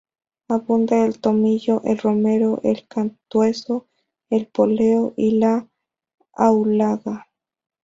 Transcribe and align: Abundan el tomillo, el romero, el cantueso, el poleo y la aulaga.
Abundan 0.49 1.01
el 1.05 1.19
tomillo, 1.21 1.83
el 1.85 1.99
romero, 1.99 2.59
el 2.63 2.87
cantueso, 2.87 3.85
el 4.31 4.47
poleo 4.47 5.13
y 5.15 5.37
la 5.37 5.67
aulaga. 6.33 7.27